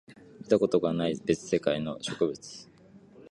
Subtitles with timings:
[0.39, 2.67] 見たことがない別世界の植物